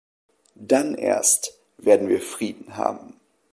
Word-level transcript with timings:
Dann 0.55 0.95
erst 0.95 1.59
werden 1.77 2.09
wir 2.09 2.21
Frieden 2.21 2.75
haben! 2.75 3.19